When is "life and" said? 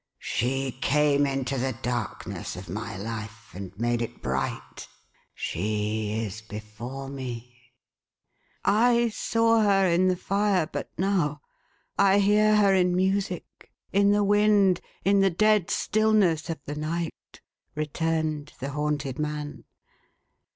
2.97-3.77